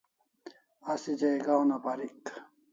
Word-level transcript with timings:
Asi 0.93 1.11
jaiga 1.19 1.53
una 1.63 1.77
parik 1.85 2.21